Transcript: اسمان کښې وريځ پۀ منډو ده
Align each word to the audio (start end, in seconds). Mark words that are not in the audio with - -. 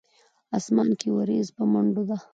اسمان 0.57 0.89
کښې 0.99 1.09
وريځ 1.15 1.47
پۀ 1.55 1.63
منډو 1.71 2.03
ده 2.09 2.17